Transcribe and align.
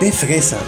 de 0.00 0.10
fresa. 0.10 0.58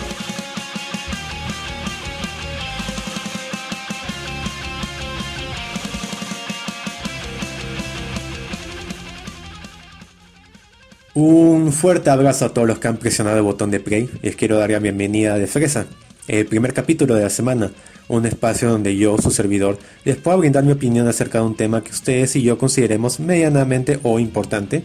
Un 11.15 11.73
fuerte 11.73 12.11
abrazo 12.11 12.45
a 12.45 12.49
todos 12.51 12.69
los 12.69 12.79
que 12.79 12.89
han 12.89 12.99
presionado 12.99 13.39
el 13.39 13.43
botón 13.43 13.71
de 13.71 13.81
play. 13.81 14.11
Les 14.21 14.37
quiero 14.37 14.59
dar 14.59 14.71
la 14.71 14.79
bienvenida 14.79 15.39
de 15.39 15.47
Fresa, 15.47 15.87
el 16.29 16.45
primer 16.47 16.75
capítulo 16.75 17.15
de 17.15 17.23
la 17.23 17.31
semana, 17.31 17.71
un 18.09 18.27
espacio 18.27 18.69
donde 18.69 18.97
yo, 18.97 19.17
su 19.17 19.31
servidor, 19.31 19.79
les 20.05 20.17
puedo 20.17 20.39
brindar 20.39 20.65
mi 20.65 20.73
opinión 20.73 21.09
acerca 21.09 21.39
de 21.39 21.45
un 21.45 21.57
tema 21.57 21.83
que 21.83 21.91
ustedes 21.91 22.37
y 22.37 22.43
yo 22.43 22.59
consideremos 22.59 23.19
medianamente 23.19 23.99
o 24.03 24.19
importante. 24.19 24.85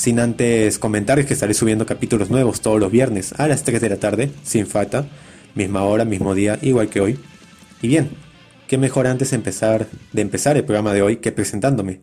Sin 0.00 0.18
antes 0.18 0.78
comentar 0.78 1.22
que 1.26 1.34
estaré 1.34 1.52
subiendo 1.52 1.84
capítulos 1.84 2.30
nuevos 2.30 2.62
todos 2.62 2.80
los 2.80 2.90
viernes 2.90 3.34
a 3.38 3.46
las 3.46 3.64
3 3.64 3.82
de 3.82 3.90
la 3.90 3.98
tarde, 3.98 4.30
sin 4.42 4.66
falta, 4.66 5.06
misma 5.54 5.82
hora, 5.82 6.06
mismo 6.06 6.34
día, 6.34 6.58
igual 6.62 6.88
que 6.88 7.02
hoy. 7.02 7.18
Y 7.82 7.88
bien, 7.88 8.08
qué 8.66 8.78
mejor 8.78 9.06
antes 9.06 9.28
de 9.28 9.36
empezar, 9.36 9.88
de 10.14 10.22
empezar 10.22 10.56
el 10.56 10.64
programa 10.64 10.94
de 10.94 11.02
hoy 11.02 11.18
que 11.18 11.32
presentándome 11.32 12.00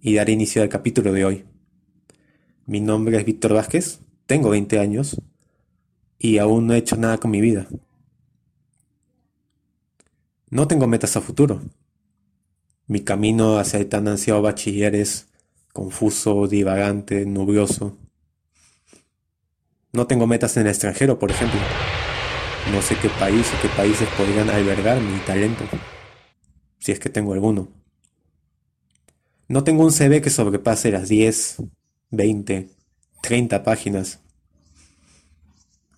y 0.00 0.14
dar 0.14 0.30
inicio 0.30 0.62
al 0.62 0.68
capítulo 0.68 1.12
de 1.12 1.24
hoy. 1.24 1.44
Mi 2.66 2.78
nombre 2.78 3.18
es 3.18 3.24
Víctor 3.24 3.54
Vázquez, 3.54 3.98
tengo 4.26 4.50
20 4.50 4.78
años 4.78 5.20
y 6.20 6.38
aún 6.38 6.68
no 6.68 6.74
he 6.74 6.78
hecho 6.78 6.94
nada 6.94 7.18
con 7.18 7.32
mi 7.32 7.40
vida. 7.40 7.66
No 10.50 10.68
tengo 10.68 10.86
metas 10.86 11.16
a 11.16 11.20
futuro. 11.20 11.60
Mi 12.86 13.00
camino 13.00 13.58
hacia 13.58 13.80
el 13.80 13.88
tan 13.88 14.06
ansiado 14.06 14.40
bachiller 14.40 14.94
es 14.94 15.29
confuso, 15.72 16.46
divagante, 16.46 17.26
nubioso. 17.26 17.98
No 19.92 20.06
tengo 20.06 20.26
metas 20.26 20.56
en 20.56 20.62
el 20.62 20.68
extranjero, 20.68 21.18
por 21.18 21.30
ejemplo. 21.30 21.58
No 22.72 22.82
sé 22.82 22.96
qué 22.96 23.08
país 23.08 23.46
o 23.52 23.62
qué 23.62 23.68
países 23.68 24.08
podrían 24.16 24.50
albergar 24.50 25.00
mi 25.00 25.18
talento, 25.20 25.64
si 26.78 26.92
es 26.92 27.00
que 27.00 27.08
tengo 27.08 27.32
alguno. 27.32 27.68
No 29.48 29.64
tengo 29.64 29.84
un 29.84 29.90
CV 29.90 30.20
que 30.20 30.30
sobrepase 30.30 30.92
las 30.92 31.08
10, 31.08 31.62
20, 32.10 32.70
30 33.22 33.64
páginas. 33.64 34.20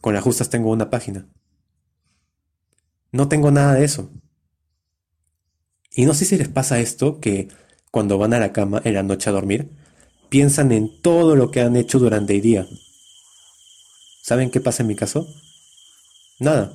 Con 0.01 0.15
las 0.15 0.25
justas 0.25 0.49
tengo 0.49 0.71
una 0.71 0.89
página. 0.89 1.29
No 3.11 3.29
tengo 3.29 3.51
nada 3.51 3.75
de 3.75 3.85
eso. 3.85 4.11
Y 5.95 6.07
no 6.07 6.15
sé 6.15 6.25
si 6.25 6.39
les 6.39 6.49
pasa 6.49 6.81
esto 6.81 7.21
que 7.21 7.49
cuando 7.93 8.17
van 8.17 8.33
a 8.33 8.41
la 8.41 8.53
cama 8.53 8.81
en 8.85 8.95
la 8.95 9.03
noche 9.03 9.29
a 9.29 9.35
dormir, 9.35 9.69
piensan 10.31 10.73
en 10.73 11.01
todo 11.03 11.37
lo 11.37 11.51
que 11.51 11.61
han 11.61 11.77
hecho 11.77 11.99
durante 11.99 12.35
el 12.35 12.41
día. 12.41 12.67
¿Saben 14.23 14.51
qué 14.51 14.61
pasa 14.61 14.83
en 14.83 14.87
mi 14.87 14.97
caso? 14.97 15.29
Nada. 16.41 16.73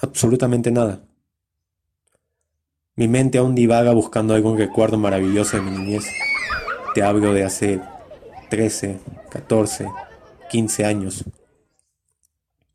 Absolutamente 0.00 0.70
nada. 0.70 1.04
Mi 2.96 3.06
mente 3.06 3.36
aún 3.36 3.54
divaga 3.54 3.92
buscando 3.92 4.34
algún 4.34 4.56
recuerdo 4.56 4.96
maravilloso 4.96 5.58
de 5.58 5.62
mi 5.62 5.72
niñez. 5.72 6.06
Te 6.94 7.02
hablo 7.02 7.34
de 7.34 7.44
hace 7.44 7.80
13, 8.48 9.00
14, 9.30 9.88
15 10.50 10.84
años. 10.86 11.24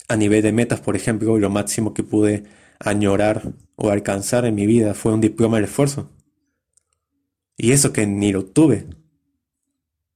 A 0.07 0.15
nivel 0.15 0.43
de 0.43 0.51
metas, 0.51 0.81
por 0.81 0.95
ejemplo, 0.95 1.39
lo 1.39 1.49
máximo 1.49 1.95
que 1.95 2.03
pude 2.03 2.43
añorar 2.77 3.53
o 3.75 3.89
alcanzar 3.89 4.45
en 4.45 4.53
mi 4.53 4.67
vida 4.67 4.93
fue 4.93 5.13
un 5.13 5.21
diploma 5.21 5.57
de 5.57 5.63
esfuerzo. 5.63 6.11
Y 7.61 7.73
eso 7.73 7.91
que 7.91 8.07
ni 8.07 8.31
lo 8.31 8.45
tuve. 8.45 8.87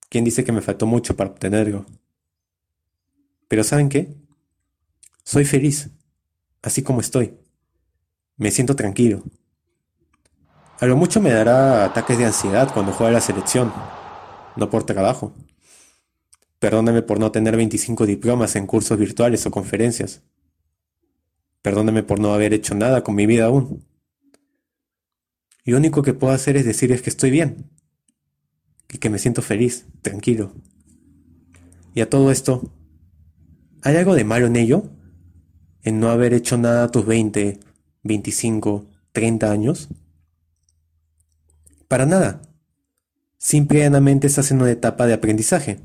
¿Quién 0.07 0.23
dice 0.23 0.45
que 0.45 0.53
me 0.53 0.61
faltó 0.61 0.85
mucho 0.85 1.17
para 1.17 1.29
obtenerlo? 1.29 1.85
Pero 3.49 3.65
¿saben 3.65 3.89
qué? 3.89 4.15
Soy 5.25 5.43
feliz, 5.43 5.89
así 6.61 6.83
como 6.83 7.01
estoy. 7.01 7.33
Me 8.37 8.49
siento 8.49 8.77
tranquilo. 8.77 9.23
A 10.79 10.85
lo 10.85 10.95
mucho 10.95 11.19
me 11.19 11.31
dará 11.31 11.83
ataques 11.83 12.17
de 12.17 12.23
ansiedad 12.25 12.73
cuando 12.73 12.93
juegue 12.93 13.11
la 13.11 13.19
selección, 13.19 13.73
no 14.55 14.69
por 14.69 14.85
trabajo. 14.85 15.33
Perdóname 16.59 17.01
por 17.01 17.19
no 17.19 17.33
tener 17.33 17.57
25 17.57 18.05
diplomas 18.05 18.55
en 18.55 18.67
cursos 18.67 18.97
virtuales 18.97 19.45
o 19.45 19.51
conferencias. 19.51 20.21
Perdóname 21.61 22.03
por 22.03 22.21
no 22.21 22.33
haber 22.33 22.53
hecho 22.53 22.73
nada 22.73 23.03
con 23.03 23.15
mi 23.15 23.25
vida 23.25 23.47
aún. 23.47 23.85
Y 25.63 25.71
lo 25.71 25.77
único 25.77 26.01
que 26.01 26.13
puedo 26.13 26.33
hacer 26.33 26.57
es 26.57 26.65
decirles 26.65 27.01
que 27.01 27.09
estoy 27.09 27.31
bien. 27.31 27.69
Y 28.91 28.97
que 28.97 29.09
me 29.09 29.19
siento 29.19 29.41
feliz, 29.41 29.85
tranquilo. 30.01 30.53
Y 31.95 32.01
a 32.01 32.09
todo 32.09 32.31
esto, 32.31 32.73
¿hay 33.81 33.95
algo 33.95 34.15
de 34.15 34.23
malo 34.23 34.47
en 34.47 34.55
ello? 34.55 34.89
¿En 35.81 35.99
no 35.99 36.09
haber 36.09 36.33
hecho 36.33 36.57
nada 36.57 36.85
a 36.85 36.91
tus 36.91 37.05
20, 37.05 37.59
25, 38.03 38.89
30 39.11 39.51
años? 39.51 39.89
Para 41.87 42.05
nada. 42.05 42.41
Simplemente 43.37 44.27
estás 44.27 44.51
en 44.51 44.61
una 44.61 44.71
etapa 44.71 45.05
de 45.05 45.13
aprendizaje. 45.13 45.79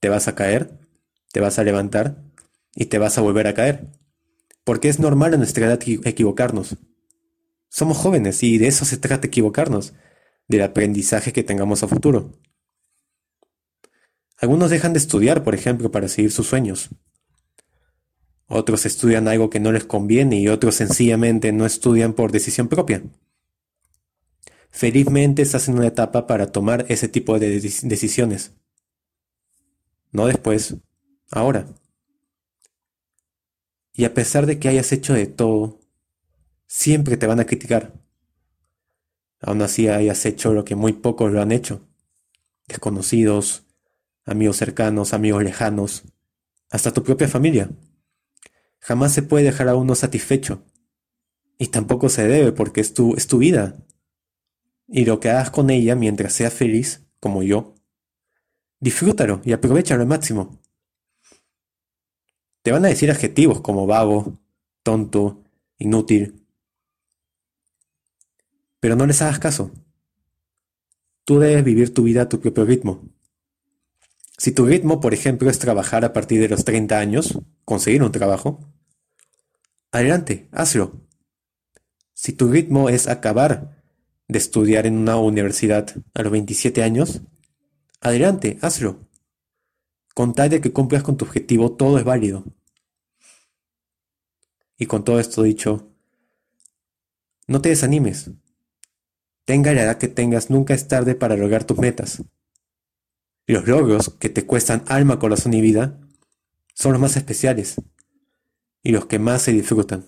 Te 0.00 0.08
vas 0.08 0.28
a 0.28 0.34
caer, 0.34 0.78
te 1.32 1.40
vas 1.40 1.58
a 1.58 1.64
levantar 1.64 2.22
y 2.74 2.86
te 2.86 2.98
vas 2.98 3.18
a 3.18 3.20
volver 3.20 3.46
a 3.46 3.54
caer. 3.54 3.88
Porque 4.64 4.88
es 4.88 4.98
normal 4.98 5.34
en 5.34 5.40
nuestra 5.40 5.66
edad 5.66 5.80
equivocarnos. 6.04 6.76
Somos 7.72 7.96
jóvenes 7.96 8.42
y 8.42 8.58
de 8.58 8.66
eso 8.66 8.84
se 8.84 8.98
trata 8.98 9.28
equivocarnos, 9.28 9.94
del 10.46 10.60
aprendizaje 10.60 11.32
que 11.32 11.42
tengamos 11.42 11.82
a 11.82 11.88
futuro. 11.88 12.30
Algunos 14.36 14.68
dejan 14.68 14.92
de 14.92 14.98
estudiar, 14.98 15.42
por 15.42 15.54
ejemplo, 15.54 15.90
para 15.90 16.08
seguir 16.08 16.32
sus 16.32 16.46
sueños. 16.46 16.90
Otros 18.46 18.84
estudian 18.84 19.26
algo 19.26 19.48
que 19.48 19.58
no 19.58 19.72
les 19.72 19.84
conviene 19.86 20.38
y 20.38 20.48
otros 20.48 20.74
sencillamente 20.74 21.50
no 21.52 21.64
estudian 21.64 22.12
por 22.12 22.30
decisión 22.30 22.68
propia. 22.68 23.04
Felizmente 24.68 25.40
estás 25.40 25.66
en 25.68 25.76
una 25.76 25.86
etapa 25.86 26.26
para 26.26 26.52
tomar 26.52 26.84
ese 26.90 27.08
tipo 27.08 27.38
de 27.38 27.58
decisiones. 27.58 28.52
No 30.10 30.26
después, 30.26 30.76
ahora. 31.30 31.66
Y 33.94 34.04
a 34.04 34.12
pesar 34.12 34.44
de 34.44 34.58
que 34.58 34.68
hayas 34.68 34.92
hecho 34.92 35.14
de 35.14 35.26
todo, 35.26 35.81
siempre 36.72 37.18
te 37.18 37.26
van 37.26 37.38
a 37.38 37.44
criticar. 37.44 37.92
Aún 39.42 39.60
así 39.60 39.88
hayas 39.88 40.24
hecho 40.24 40.54
lo 40.54 40.64
que 40.64 40.74
muy 40.74 40.94
pocos 40.94 41.30
lo 41.30 41.42
han 41.42 41.52
hecho. 41.52 41.86
Desconocidos, 42.66 43.66
amigos 44.24 44.56
cercanos, 44.56 45.12
amigos 45.12 45.44
lejanos, 45.44 46.04
hasta 46.70 46.94
tu 46.94 47.02
propia 47.02 47.28
familia. 47.28 47.68
Jamás 48.78 49.12
se 49.12 49.22
puede 49.22 49.44
dejar 49.44 49.68
a 49.68 49.76
uno 49.76 49.94
satisfecho. 49.94 50.64
Y 51.58 51.66
tampoco 51.66 52.08
se 52.08 52.26
debe 52.26 52.52
porque 52.52 52.80
es 52.80 52.94
tu, 52.94 53.14
es 53.16 53.26
tu 53.26 53.36
vida. 53.36 53.76
Y 54.88 55.04
lo 55.04 55.20
que 55.20 55.28
hagas 55.28 55.50
con 55.50 55.68
ella 55.68 55.94
mientras 55.94 56.32
seas 56.32 56.54
feliz, 56.54 57.06
como 57.20 57.42
yo, 57.42 57.74
Disfrútalo 58.80 59.40
y 59.44 59.52
aprovechalo 59.52 60.02
al 60.02 60.08
máximo. 60.08 60.58
Te 62.62 62.72
van 62.72 62.84
a 62.84 62.88
decir 62.88 63.12
adjetivos 63.12 63.60
como 63.60 63.86
vago, 63.86 64.40
tonto, 64.82 65.44
inútil. 65.78 66.41
Pero 68.82 68.96
no 68.96 69.06
les 69.06 69.22
hagas 69.22 69.38
caso. 69.38 69.70
Tú 71.22 71.38
debes 71.38 71.62
vivir 71.62 71.94
tu 71.94 72.02
vida 72.02 72.22
a 72.22 72.28
tu 72.28 72.40
propio 72.40 72.64
ritmo. 72.64 73.08
Si 74.36 74.50
tu 74.50 74.66
ritmo, 74.66 75.00
por 75.00 75.14
ejemplo, 75.14 75.48
es 75.48 75.60
trabajar 75.60 76.04
a 76.04 76.12
partir 76.12 76.40
de 76.40 76.48
los 76.48 76.64
30 76.64 76.98
años, 76.98 77.38
conseguir 77.64 78.02
un 78.02 78.10
trabajo, 78.10 78.58
adelante, 79.92 80.48
hazlo. 80.50 81.00
Si 82.12 82.32
tu 82.32 82.50
ritmo 82.50 82.88
es 82.88 83.06
acabar 83.06 83.82
de 84.26 84.38
estudiar 84.38 84.86
en 84.86 84.98
una 84.98 85.16
universidad 85.16 85.94
a 86.14 86.22
los 86.22 86.32
27 86.32 86.82
años, 86.82 87.22
Adelante, 88.04 88.58
hazlo. 88.62 88.98
Con 90.12 90.34
tal 90.34 90.50
de 90.50 90.60
que 90.60 90.72
cumplas 90.72 91.04
con 91.04 91.16
tu 91.16 91.24
objetivo, 91.24 91.76
todo 91.76 91.98
es 91.98 92.04
válido. 92.04 92.44
Y 94.76 94.86
con 94.86 95.04
todo 95.04 95.20
esto 95.20 95.44
dicho, 95.44 95.88
no 97.46 97.60
te 97.60 97.68
desanimes. 97.68 98.32
Tenga 99.44 99.72
la 99.72 99.82
edad 99.82 99.98
que 99.98 100.08
tengas, 100.08 100.50
nunca 100.50 100.74
es 100.74 100.86
tarde 100.88 101.14
para 101.14 101.36
lograr 101.36 101.64
tus 101.64 101.78
metas. 101.78 102.22
Los 103.46 103.66
logros 103.66 104.10
que 104.20 104.28
te 104.28 104.46
cuestan 104.46 104.84
alma, 104.86 105.18
corazón 105.18 105.52
y 105.54 105.60
vida 105.60 105.98
son 106.74 106.92
los 106.92 107.00
más 107.00 107.16
especiales 107.16 107.76
y 108.82 108.92
los 108.92 109.06
que 109.06 109.18
más 109.18 109.42
se 109.42 109.52
disfrutan. 109.52 110.04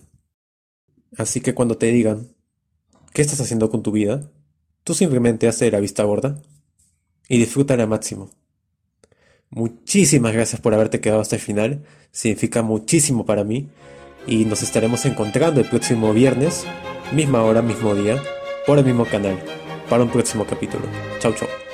Así 1.17 1.41
que 1.41 1.53
cuando 1.53 1.77
te 1.77 1.87
digan, 1.87 2.33
¿qué 3.13 3.21
estás 3.21 3.41
haciendo 3.41 3.69
con 3.69 3.83
tu 3.83 3.91
vida? 3.91 4.31
Tú 4.83 4.93
simplemente 4.93 5.47
haces 5.47 5.71
la 5.71 5.79
vista 5.79 6.03
gorda 6.03 6.41
y 7.27 7.37
disfruta 7.37 7.73
al 7.73 7.87
máximo. 7.87 8.31
Muchísimas 9.49 10.33
gracias 10.33 10.61
por 10.61 10.73
haberte 10.73 11.01
quedado 11.01 11.21
hasta 11.21 11.35
el 11.35 11.41
final, 11.41 11.85
significa 12.11 12.61
muchísimo 12.61 13.25
para 13.25 13.43
mí 13.43 13.69
y 14.27 14.45
nos 14.45 14.63
estaremos 14.63 15.05
encontrando 15.05 15.61
el 15.61 15.69
próximo 15.69 16.13
viernes, 16.13 16.65
misma 17.13 17.43
hora, 17.43 17.61
mismo 17.61 17.95
día, 17.95 18.21
por 18.65 18.79
el 18.79 18.85
mismo 18.85 19.05
canal, 19.05 19.37
para 19.89 20.03
un 20.03 20.09
próximo 20.09 20.45
capítulo. 20.45 20.85
Chau 21.19 21.33
chau. 21.33 21.64